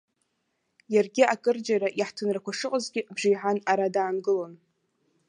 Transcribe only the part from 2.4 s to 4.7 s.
шыҟазгьы, бжеиҳан ара даангылон.